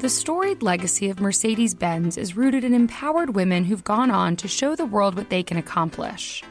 [0.00, 4.48] The storied legacy of Mercedes Benz is rooted in empowered women who've gone on to
[4.48, 6.42] show the world what they can accomplish.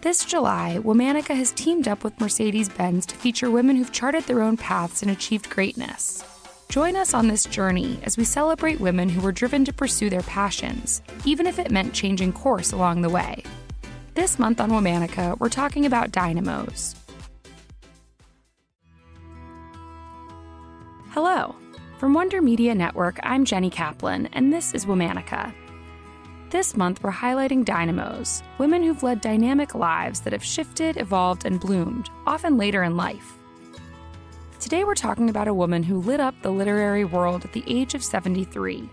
[0.00, 4.42] This July, Womanica has teamed up with Mercedes Benz to feature women who've charted their
[4.42, 6.24] own paths and achieved greatness.
[6.68, 10.22] Join us on this journey as we celebrate women who were driven to pursue their
[10.22, 13.44] passions, even if it meant changing course along the way.
[14.14, 16.96] This month on Womanica, we're talking about dynamos.
[21.10, 21.54] Hello.
[21.98, 25.54] From Wonder Media Network, I'm Jenny Kaplan, and this is Womanica.
[26.50, 31.58] This month, we're highlighting dynamos, women who've led dynamic lives that have shifted, evolved, and
[31.58, 33.38] bloomed, often later in life.
[34.60, 37.94] Today, we're talking about a woman who lit up the literary world at the age
[37.94, 38.90] of 73.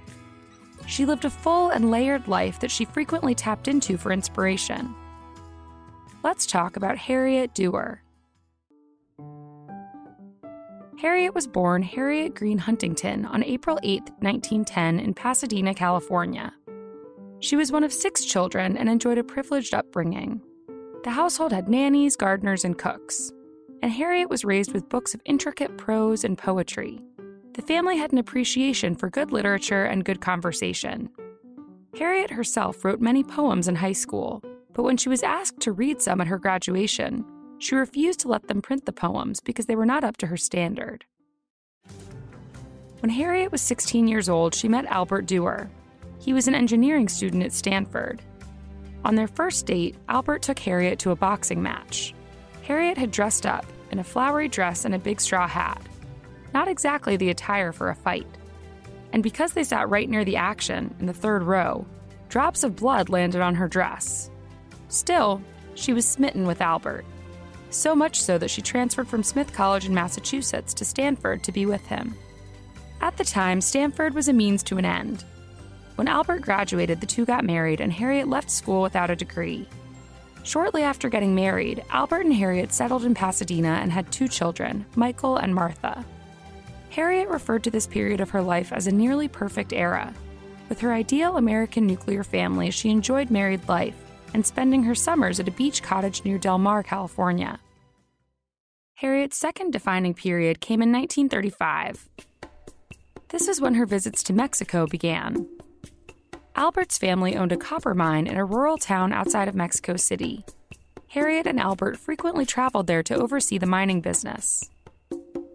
[0.87, 4.95] She lived a full and layered life that she frequently tapped into for inspiration.
[6.23, 8.02] Let's talk about Harriet Doerr.
[11.03, 16.53] Harriet was born Harriet Green Huntington on April 8, 1910, in Pasadena, California.
[17.41, 20.39] She was one of six children and enjoyed a privileged upbringing.
[21.03, 23.33] The household had nannies, gardeners, and cooks,
[23.81, 27.01] and Harriet was raised with books of intricate prose and poetry.
[27.55, 31.09] The family had an appreciation for good literature and good conversation.
[31.99, 34.41] Harriet herself wrote many poems in high school,
[34.71, 37.25] but when she was asked to read some at her graduation,
[37.63, 40.37] she refused to let them print the poems because they were not up to her
[40.37, 41.05] standard.
[42.99, 45.69] When Harriet was 16 years old, she met Albert Doerr.
[46.19, 48.21] He was an engineering student at Stanford.
[49.05, 52.13] On their first date, Albert took Harriet to a boxing match.
[52.63, 55.81] Harriet had dressed up in a flowery dress and a big straw hat.
[56.53, 58.27] Not exactly the attire for a fight.
[59.11, 61.85] And because they sat right near the action, in the third row,
[62.29, 64.29] drops of blood landed on her dress.
[64.87, 65.41] Still,
[65.75, 67.05] she was smitten with Albert
[67.73, 71.65] so much so that she transferred from Smith College in Massachusetts to Stanford to be
[71.65, 72.15] with him.
[73.01, 75.25] At the time, Stanford was a means to an end.
[75.95, 79.67] When Albert graduated, the two got married, and Harriet left school without a degree.
[80.43, 85.37] Shortly after getting married, Albert and Harriet settled in Pasadena and had two children, Michael
[85.37, 86.03] and Martha.
[86.89, 90.13] Harriet referred to this period of her life as a nearly perfect era.
[90.69, 93.95] With her ideal American nuclear family, she enjoyed married life
[94.33, 97.59] and spending her summers at a beach cottage near Del Mar, California.
[98.95, 102.09] Harriet's second defining period came in 1935.
[103.29, 105.47] This is when her visits to Mexico began.
[106.55, 110.45] Albert's family owned a copper mine in a rural town outside of Mexico City.
[111.07, 114.69] Harriet and Albert frequently traveled there to oversee the mining business.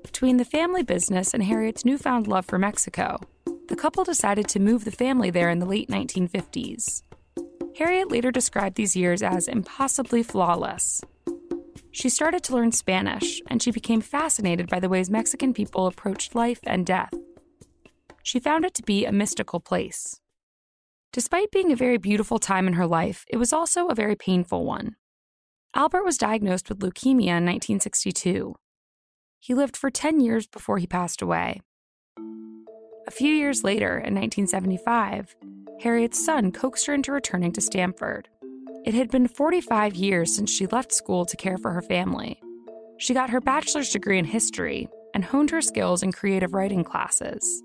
[0.02, 3.20] Between the family business and Harriet's newfound love for Mexico,
[3.69, 7.02] the couple decided to move the family there in the late 1950s.
[7.78, 11.00] Harriet later described these years as impossibly flawless.
[11.92, 16.34] She started to learn Spanish, and she became fascinated by the ways Mexican people approached
[16.34, 17.14] life and death.
[18.25, 20.20] She found it to be a mystical place.
[21.12, 24.64] Despite being a very beautiful time in her life, it was also a very painful
[24.64, 24.96] one.
[25.72, 28.56] Albert was diagnosed with leukemia in 1962.
[29.38, 31.60] He lived for 10 years before he passed away.
[33.08, 35.34] A few years later, in 1975,
[35.81, 38.28] Harriet's son coaxed her into returning to Stanford.
[38.84, 42.38] It had been 45 years since she left school to care for her family.
[42.99, 47.62] She got her bachelor's degree in history and honed her skills in creative writing classes.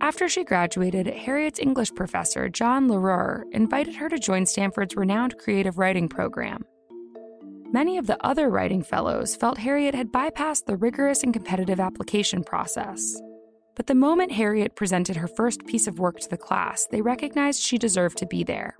[0.00, 5.76] After she graduated, Harriet's English professor, John L'Heureux, invited her to join Stanford's renowned creative
[5.76, 6.64] writing program.
[7.72, 12.42] Many of the other writing fellows felt Harriet had bypassed the rigorous and competitive application
[12.42, 13.20] process.
[13.76, 17.60] But the moment Harriet presented her first piece of work to the class, they recognized
[17.60, 18.78] she deserved to be there.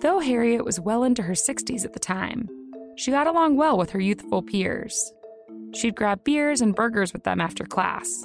[0.00, 2.48] Though Harriet was well into her 60s at the time,
[2.96, 5.12] she got along well with her youthful peers.
[5.72, 8.24] She'd grab beers and burgers with them after class,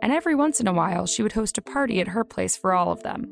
[0.00, 2.72] and every once in a while she would host a party at her place for
[2.72, 3.26] all of them.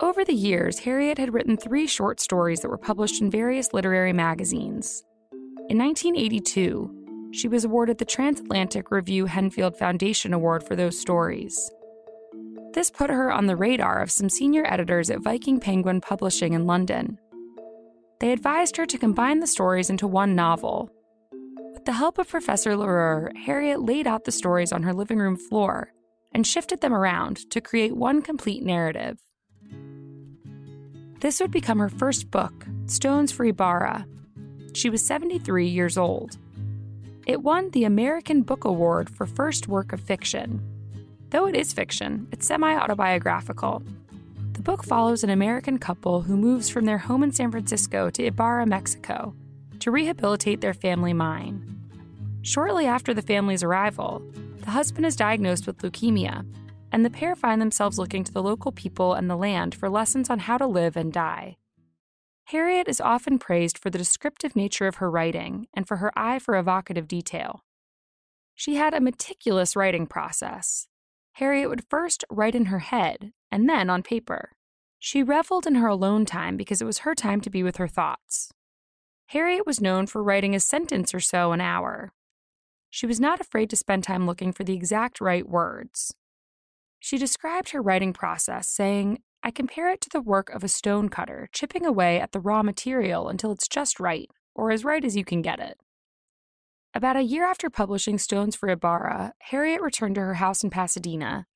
[0.00, 4.12] Over the years, Harriet had written three short stories that were published in various literary
[4.12, 5.04] magazines.
[5.68, 6.97] In 1982,
[7.32, 11.70] she was awarded the Transatlantic Review Henfield Foundation Award for those stories.
[12.72, 16.66] This put her on the radar of some senior editors at Viking Penguin Publishing in
[16.66, 17.18] London.
[18.20, 20.90] They advised her to combine the stories into one novel.
[21.74, 25.36] With the help of Professor L'Heureux, Harriet laid out the stories on her living room
[25.36, 25.92] floor
[26.32, 29.18] and shifted them around to create one complete narrative.
[31.20, 34.06] This would become her first book, Stones for Ibarra.
[34.74, 36.38] She was 73 years old.
[37.28, 40.62] It won the American Book Award for First Work of Fiction.
[41.28, 43.82] Though it is fiction, it's semi autobiographical.
[44.54, 48.24] The book follows an American couple who moves from their home in San Francisco to
[48.24, 49.34] Ibarra, Mexico,
[49.80, 51.78] to rehabilitate their family mine.
[52.40, 54.22] Shortly after the family's arrival,
[54.62, 56.46] the husband is diagnosed with leukemia
[56.92, 60.30] and the pair find themselves looking to the local people and the land for lessons
[60.30, 61.58] on how to live and die.
[62.50, 66.38] Harriet is often praised for the descriptive nature of her writing and for her eye
[66.38, 67.62] for evocative detail.
[68.54, 70.88] She had a meticulous writing process.
[71.32, 74.52] Harriet would first write in her head and then on paper.
[74.98, 77.86] She reveled in her alone time because it was her time to be with her
[77.86, 78.50] thoughts.
[79.26, 82.14] Harriet was known for writing a sentence or so an hour.
[82.88, 86.14] She was not afraid to spend time looking for the exact right words.
[86.98, 91.08] She described her writing process, saying, I compare it to the work of a stone
[91.08, 95.16] cutter, chipping away at the raw material until it's just right, or as right as
[95.16, 95.78] you can get it.
[96.94, 101.46] About a year after publishing Stones for Ibarra, Harriet returned to her house in Pasadena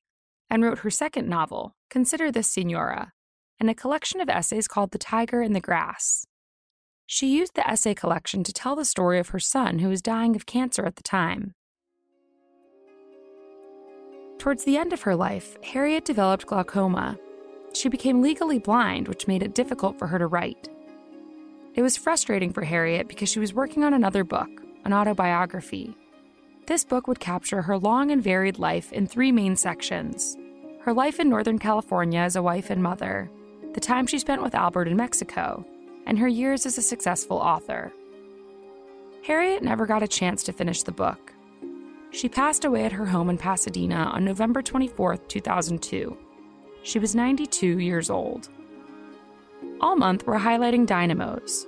[0.49, 3.11] and wrote her second novel, Consider This Senora,
[3.59, 6.25] and a collection of essays called The Tiger in the Grass.
[7.05, 10.35] She used the essay collection to tell the story of her son who was dying
[10.35, 11.53] of cancer at the time.
[14.37, 17.17] Towards the end of her life, Harriet developed glaucoma.
[17.73, 20.69] She became legally blind, which made it difficult for her to write.
[21.75, 24.49] It was frustrating for Harriet because she was working on another book,
[24.85, 25.95] an autobiography.
[26.67, 30.37] This book would capture her long and varied life in three main sections
[30.81, 33.31] her life in Northern California as a wife and mother,
[33.73, 35.65] the time she spent with Albert in Mexico,
[36.05, 37.93] and her years as a successful author.
[39.25, 41.33] Harriet never got a chance to finish the book.
[42.11, 46.17] She passed away at her home in Pasadena on November 24, 2002.
[46.83, 48.49] She was 92 years old.
[49.79, 51.65] All month, we're highlighting dynamos.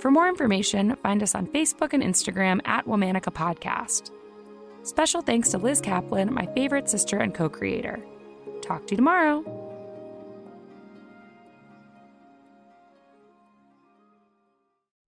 [0.00, 4.10] For more information, find us on Facebook and Instagram at Womanica Podcast.
[4.82, 8.04] Special thanks to Liz Kaplan, my favorite sister and co creator.
[8.60, 9.44] Talk to you tomorrow.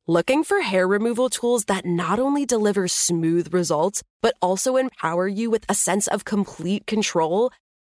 [0.07, 5.51] Looking for hair removal tools that not only deliver smooth results, but also empower you
[5.51, 7.51] with a sense of complete control?